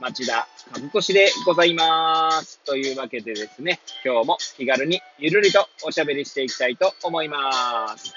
[0.00, 2.58] 町田和俊でございます。
[2.64, 8.14] というわけでですね、今日も気軽にゆるりとおしゃべりしていきたいと思います。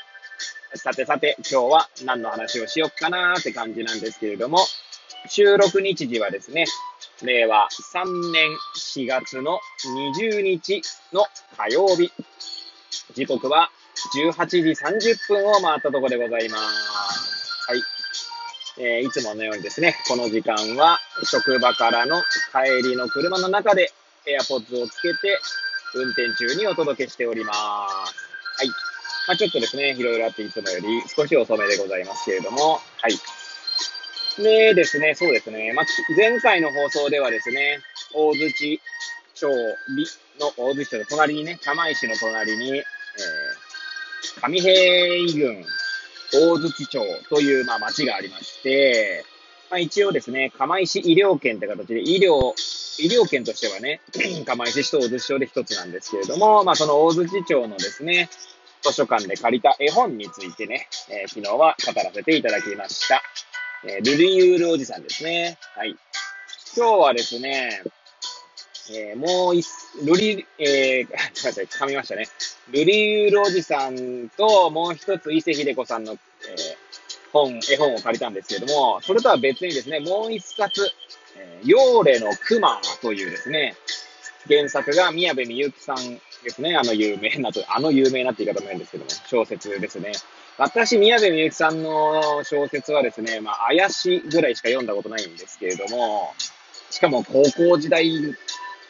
[0.76, 4.60] さてさて、今日は何の話をしよっかなーって感じなんですけれども、
[5.28, 6.66] 収録日時はですね、
[7.22, 11.26] 令和3年4月の20日の
[11.58, 12.12] 火曜日。
[13.14, 13.70] 時刻は
[14.16, 16.64] 18時30分を回ったところでございます。
[17.68, 17.93] はい。
[18.78, 23.92] えー、いつものようにですね、この時間は職場からの帰りの車の中で
[24.26, 25.40] AirPods をつけて
[25.96, 27.58] 運転中にお届けしております。
[27.58, 28.68] はい。
[29.28, 33.14] まあ、ちょっとですね、いろいろあっていつもより少し遅めでございますけれども、はい。
[34.42, 35.86] でですね、そうですね、まあ、
[36.18, 37.80] 前回の放送ではですね、
[38.14, 38.82] 大槌
[39.36, 39.48] 町
[40.40, 45.66] の大槌町の隣にね、釜石の隣に、えー、上平郡
[46.34, 49.24] 大槌町という、まあ、町がありまして、
[49.70, 52.54] まあ、一応ですね、釜石医療圏って形で、医療、
[53.00, 54.02] 医療圏としてはね、
[54.46, 58.30] 釜石市と大槌町で一つなんですけれども、まあ、その大槌町のですね、
[58.84, 63.22] 図書館で借りた絵本についてね、えー、昨日は語らせていただきました。
[63.86, 65.58] えー、ルリユールおじさんですね。
[65.76, 65.96] はい。
[66.76, 67.82] 今日はですね、
[68.92, 69.68] えー、もう一、
[70.04, 72.28] ルリ、えー、すみません、噛みましたね。
[72.72, 76.20] ルリールおじさんと、もう一つ伊勢秀子さんの、えー、
[77.32, 80.92] 本、絵本を借りたんですけれども、それとは別にですね、もう一冊、
[81.38, 83.76] えー、ヨーレのクマというですね、
[84.50, 90.12] 原作が宮部みゆきさんですね、あの有名なと、あの有名なって言い方もないんですけども、小説ですね。
[90.58, 96.34] 私、宮部みゆきさんの小説はですね、まあ、怪しいぐらいしか読んだことないんですけれども、
[96.90, 98.36] しかも高校時代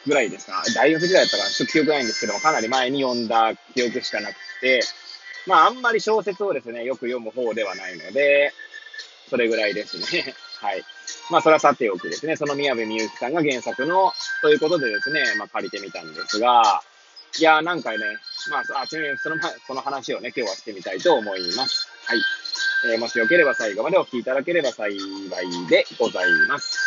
[0.06, 0.62] ぐらいですか。
[0.74, 4.82] 大学時代だったから、ちょっと記憶ないんですけども、かなり前に読んだ記憶しかなくて、
[5.46, 8.52] まあ、あんまり小説をですね、よく読む方ではないので、
[9.28, 10.34] それぐらいですね。
[10.60, 10.84] はい。
[11.30, 16.82] まあ、それはさておきですね、その宮部みゆきさんが原作の、ということでですね、まあ、借りてみたんですが、
[17.38, 17.98] いやー、なんかね、
[18.50, 19.36] まあ、あ、ちなみにその、
[19.66, 21.88] その話をね、今日はしてみたいと思います。
[22.04, 22.18] はい。
[22.92, 24.98] えー、もしよければ最後までお聞きいただければ幸い
[25.68, 26.78] でございます。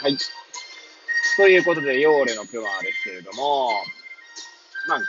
[0.00, 0.16] はい。
[1.36, 3.70] ということで、ヨーレのクマですけれども、
[4.88, 5.00] まあ、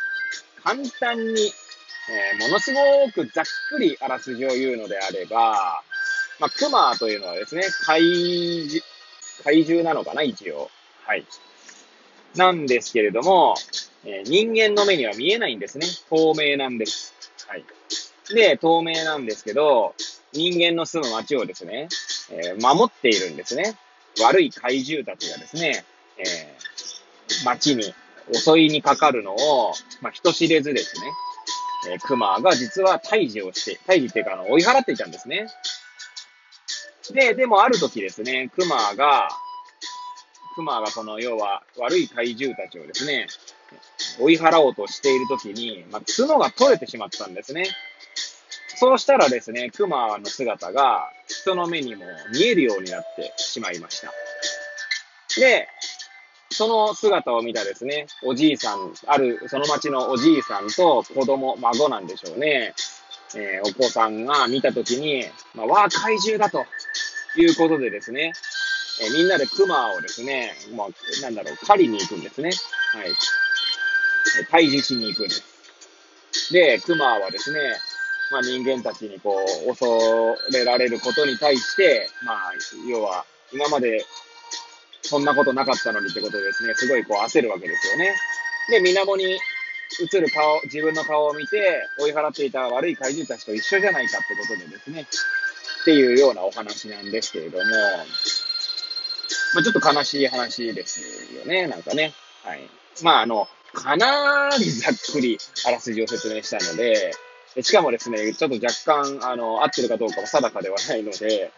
[0.63, 1.51] 簡単に、
[2.09, 2.79] えー、ものすご
[3.13, 5.83] くざっくりあらすじを言うのであれば、
[6.39, 8.81] まあ、クマというのはですね、怪獣、
[9.43, 10.69] 怪獣なのかな、一応。
[11.05, 11.25] はい。
[12.35, 13.55] なんですけれども、
[14.03, 15.87] えー、人間の目には見えないんですね。
[16.09, 17.13] 透明なんです。
[17.47, 17.63] はい。
[18.33, 19.95] で、透明なんですけど、
[20.33, 21.87] 人間の住む街をですね、
[22.31, 23.77] えー、守っているんですね。
[24.21, 25.85] 悪い怪獣たちがですね、
[26.19, 27.94] えー、街に
[28.33, 31.11] 襲いにかかるのを、まあ、人知れずですね、
[31.91, 35.47] えー、熊が実は退治をして、退治っていうか、あの、追い払っていたんですね。
[37.13, 39.29] で、でもある時ですね、熊が、
[40.55, 43.28] 熊がこの、要は、悪い怪獣たちをですね、
[44.19, 47.66] 追い払おうとしている時に、まあ、角が取れてしまったんですね。
[48.79, 54.11] そうしたらですね、熊の姿が人の目にも見えるようになってしまいました。
[55.39, 55.67] で、
[56.57, 62.73] その姿を見たですね、おじいさん、ある、その町のおじいさんと子供、孫なんでしょうね。
[63.35, 65.23] えー、お子さんが見たときに、
[65.53, 66.66] まあ、わあ、怪獣だと
[67.40, 68.34] いうことでですね、
[69.03, 70.88] えー、みんなで熊をですね、まあ、
[71.22, 72.50] なんだろう、狩りに行くんですね。
[72.94, 73.12] はい。
[74.50, 76.51] 退治しに行くんです。
[76.51, 77.59] で、熊はですね、
[78.31, 82.51] まあ人間たちにこう、恐れられることに対して、まあ、
[82.90, 84.03] 要は、今まで
[85.07, 88.14] そんなことなかったのにってことですね、すごいこう焦るわけですよね。
[88.70, 89.40] で、水面に
[90.14, 95.08] 映る顔、自分の顔を見て、追い払っていた悪い怪獣たちと一緒じゃないかってことでですね、
[95.81, 97.64] っていうようなお話なんですけれども、
[99.53, 101.02] まあ、ちょっと悲しい話です
[101.34, 102.14] よね、なんかね。
[102.43, 102.70] はい。
[103.02, 107.14] まあ、あの、かなりざっくりあらすじを説明したので、
[107.61, 111.52] しかもですね、ちょっと若干、あの、合ってるかどうかは定かではないので、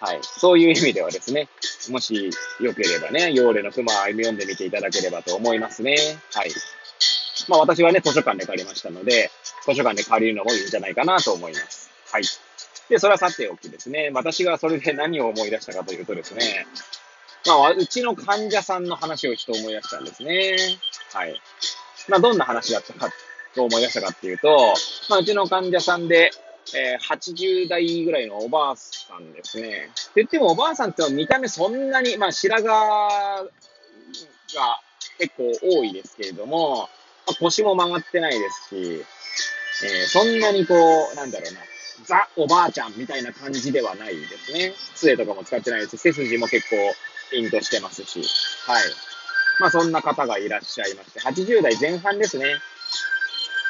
[0.00, 0.20] はい。
[0.22, 1.48] そういう意味ではですね、
[1.90, 2.30] もし
[2.60, 5.96] よければね、ヨーレの熊歩み読んでみていただければと思いますね。
[6.34, 6.50] はい。
[7.48, 9.30] まあ私はね、図書館で借りましたので、
[9.66, 11.90] 図書館で借りるのもいいんじゃないかなと思います。
[12.12, 12.22] はい。
[12.88, 16.66] で、それはさておきですね、私がそれで何を思い出したかというとですね、
[17.46, 20.56] まあ、うちの患者さんの話をちょっと思い出したんですね。
[21.12, 21.40] はい。
[22.08, 23.10] まあ、どんな話だったか
[23.54, 24.74] と思い出したかっていうと、
[25.08, 26.30] まあ、うちの患者さんで、
[26.74, 29.68] えー、80代ぐらいのおばあさんですね。
[29.68, 33.48] って言ってもおばあさんって見た目そんなに、まあ白髪が
[35.18, 36.88] 結構多いですけれども、
[37.26, 39.04] まあ、腰も曲がってないですし、
[39.84, 40.74] えー、そんなにこ
[41.12, 41.60] う、なんだろうな、
[42.04, 44.72] ザ・おばあちゃんみたいな感じではないですね。
[44.94, 46.76] 杖とかも使ってないですし、背筋も結構
[47.30, 48.20] ピンとしてますし、
[48.66, 48.82] はい。
[49.60, 52.46] まあそんな方がいらっしゃいまして、80代前半ですね。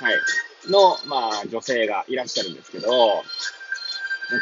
[0.00, 0.70] はい。
[0.70, 2.88] の、まあ、女性がいらっしゃるんですけど、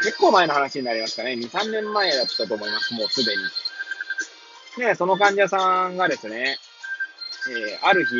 [0.02, 1.32] 結構前の話になりますかね。
[1.32, 3.42] 2、3年前だったと思います、もうすでに。
[4.78, 6.58] で、その患者さんがですね、
[7.50, 8.14] えー、ある日、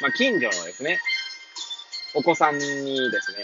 [0.00, 1.00] まあ、近所のですね、
[2.14, 3.38] お子さんにですね、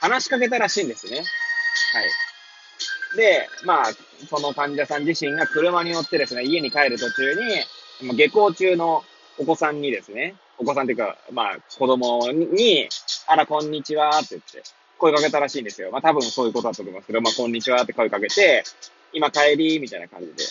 [0.00, 1.18] 話しかけたらしいんですね。
[1.18, 3.16] はい。
[3.16, 3.84] で、まあ、
[4.28, 9.04] その患者さん自身が車に乗ってですね、家に帰る途中に、下校中の
[9.38, 12.88] お子さんにですね、お子さんっていうか、まあ、子供に、
[13.26, 14.62] あら、こんにちはって言って、
[14.98, 15.90] 声かけたらしいんですよ。
[15.90, 18.64] まあ、多分そういうことだと思いますけど、まあ、こんにちはって声かけて、
[19.12, 20.44] 今帰りみたいな感じで。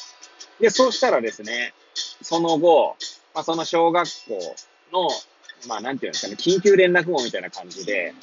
[0.59, 1.73] で、そうしたらですね、
[2.21, 2.95] その後、
[3.33, 4.55] まあ、その小学校
[4.91, 5.09] の、
[5.67, 8.13] まあ、なんていうんですかね、緊急連絡網みたいな感じで、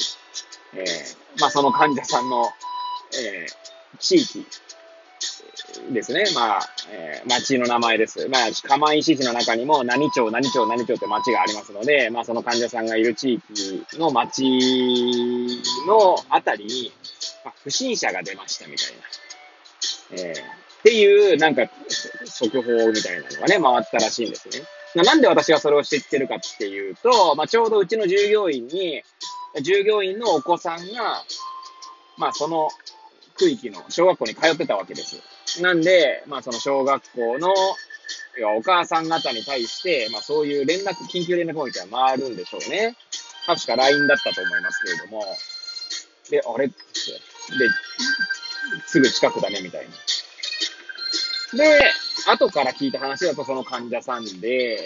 [0.75, 2.45] えー、まあ、その患者さんの、
[3.15, 4.47] えー、地域
[5.91, 6.25] ですね。
[6.35, 6.61] まあ、
[6.91, 8.29] えー、町の名前です。
[8.29, 14.43] まあ、釜石市の中にも何町、何町、何町って町がありますので、まあ、その患者さんがいる地域の町
[15.87, 16.93] のあたりに、
[17.45, 20.23] まあ、不審者が出ましたみたいな。
[20.23, 20.37] えー、っ
[20.83, 21.69] ていう、なんか、
[22.25, 24.63] 速報みたいなのがね、回ったらしいんですね。
[24.95, 29.03] なんで私がそれを知ってるかっていうと、まあ、ちょうどうちの従業員に、
[29.63, 31.25] 従業員のお子さんが、
[32.17, 32.69] まあ、その
[33.39, 35.63] 区域の小学校に通ってたわけです。
[35.63, 37.53] なんで、まあその小学校の、
[38.57, 42.97] お母さん方に対して、まあそういう連絡、緊急連絡みたいな回るんでしょうね。
[43.47, 45.25] 確か LINE だったと思いますけれども、
[46.31, 47.69] で、あれって、で、
[48.87, 51.57] すぐ近くだね、みたいな。
[51.57, 51.93] で、
[52.27, 54.79] 後から聞いた話だとその患者さんで、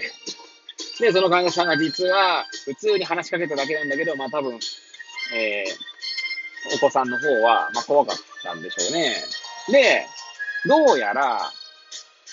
[1.01, 4.55] で、その患者さんが実は、普通に話しかけただけなんだけど、まあ多分、
[5.35, 9.17] えー、お子さんの方は、まあ怖かったんでしょうね。
[9.69, 10.07] で、
[10.67, 11.51] どうやら、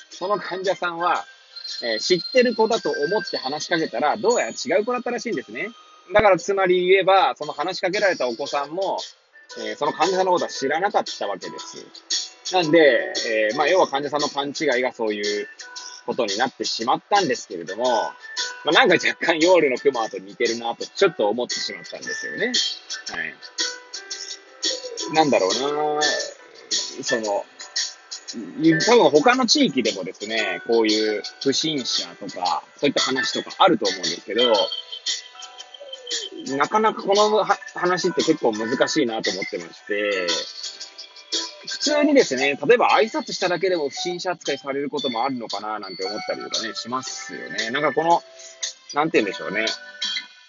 [0.10, 1.26] その患者さんは、
[1.84, 5.70] えー、知ってる子だと思って話しかけたら、どうやら違う子だったらしいんですね。
[6.14, 8.98] だからつまり言えば、その話しかけられたお子さんも、
[9.60, 12.54] えー、その患者さんのことは知らなかったわけです。
[12.54, 15.48] なんで、えー、まあ、要は患者さんの勘違いがそういう
[16.06, 18.12] ことになってしまったんですけれども、ま
[18.70, 22.48] あ、なんか若干夜のクマと似てるなとちょっと思ってしまったんですよね。
[22.48, 22.54] はい。
[25.14, 26.02] なんだろうな
[27.04, 27.46] その、
[28.86, 34.54] 多分他の地域でもですね、こういう不審者とか、そういった話とかあると思うんですけど、
[36.58, 40.28] なかなかこの話って結構難しいなと思ってまして、
[41.68, 47.72] 普通にですね、例えば挨拶しただけでも不審者扱いされることもあるのかななんて思ったりとかね、しますよね。
[47.72, 48.24] なんかこの、
[48.94, 49.66] なんて言うんでしょうね。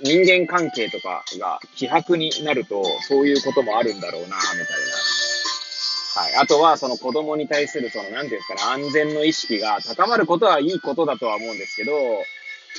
[0.03, 6.21] 人間関係とかが希薄になると、そういうこともあるんだろうな、みたいな。
[6.23, 6.37] はい。
[6.37, 11.93] あとは、その子供に対する、その、なんていうんですかね、安全の意識が高まることはいいことだとは思うんですけど、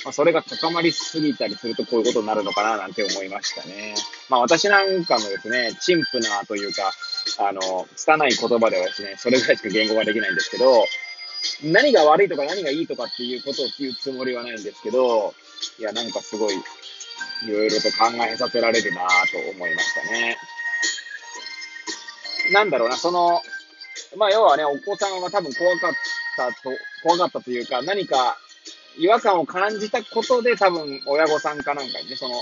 [0.04, 3.94] まあ、それが高まりすぎたりするとこういうことになるのかななんて思いましたね。
[4.30, 6.92] まあ私なんかのですね、陳腐なというか、
[7.40, 10.86] あの、拙い言葉ではですね、それぐらいしか言語ができないんですけど、
[11.64, 15.34] 何が悪いとか何がいいとかっていうことを言うつもりはないんですけど、
[15.80, 16.56] いや、なんかすごい、
[17.44, 20.38] いろいろと考えさせられるなと思いましたね。
[22.52, 23.42] なんだろうな、その、
[24.18, 25.94] まあ要はね、お子さんは多分怖かっ
[26.36, 28.38] たと、怖かったというか、何か
[28.98, 32.36] 違和感を感じたことで多分親御さんかなんかにね、その、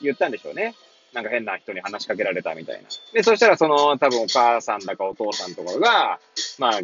[0.00, 0.74] 言ったんでしょうね。
[1.12, 2.88] なんか変な人に話しかけられたみたいな。
[3.12, 6.18] で、そしたらその多分お母さんだかお父さんとかが、
[6.58, 6.80] まあ、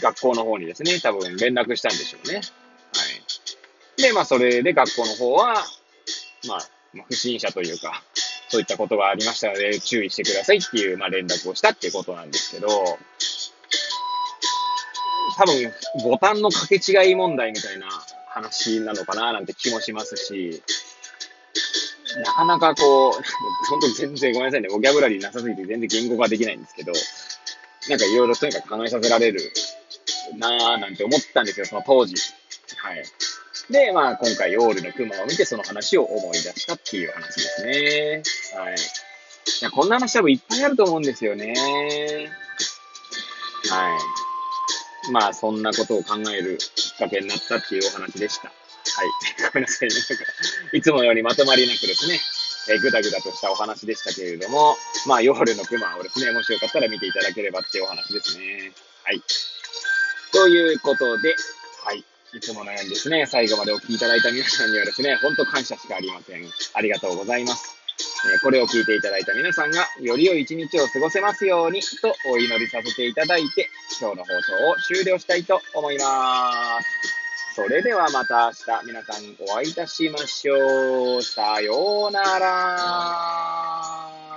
[0.00, 2.36] 学校の方にですね、多分連絡したんでしょうね。
[2.36, 2.42] はい。
[4.02, 5.56] で、まあそれで学校の方は、
[6.46, 6.68] まあ、
[7.08, 8.02] 不審者というか、
[8.48, 12.68] そういったことがありましたので、注意してくださいっていう、まあ、連絡をしたっていうことなんですけど、
[15.36, 15.72] 多分、
[16.04, 17.86] ボタンの掛け違い問題みたいな
[18.28, 20.62] 話なのかななんて気もしますし、
[22.24, 23.12] なかなかこう、
[23.70, 26.92] 本当全然ごめんなさいね、ボキャブラリーなさすぎて全然言語化できないんですけど、
[27.88, 29.52] なんかいろいろとにかく考えさせられる
[30.36, 32.14] なぁなんて思ったんですよ、その当時。
[32.76, 33.04] はい。
[33.70, 38.22] で、まあ、今回、オールの熊を見て、その話を思い出したっていう話ですね。
[38.60, 38.74] はい。
[38.74, 38.78] い
[39.60, 41.54] や、こんな話多分いっぱいあると思うんですよね。
[43.70, 43.98] は
[45.08, 45.12] い。
[45.12, 48.48] まあ、そんなことを考えるきっかけになったっていうお話でした。
[48.48, 49.08] はい。
[49.52, 49.94] ごめんなさいね。
[49.94, 50.24] なんか、
[50.72, 52.20] いつもよりまとまりなくですね、
[52.68, 54.76] え、ぐだぐだとしたお話でしたけれども、
[55.06, 58.72] まあ、夜のクマをですね、もしよかったら見ていただければっていうお話ですね。
[59.02, 59.22] はい。
[60.32, 61.34] ということで、
[61.84, 62.04] はい。
[62.34, 66.42] いつものようにですね、最後までお聞きいただいた皆さんにはですね、ほんと感謝しかありません。
[66.74, 67.76] ありがとうございます。
[68.34, 73.68] えこれを聞いていただいた皆さんが、より良い一日を過ごせますように、とお祈りさせていただいて、
[74.00, 76.88] 今日の放送を終了したいと思います。
[77.54, 81.22] それではまた明日皆さんお会いいたしましょう。
[81.22, 84.31] さようなら。